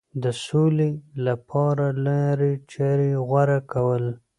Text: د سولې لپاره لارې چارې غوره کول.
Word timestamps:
د 0.23 0.25
سولې 0.45 0.89
لپاره 1.27 1.85
لارې 2.05 2.51
چارې 2.73 3.09
غوره 3.29 3.59
کول. 3.71 4.05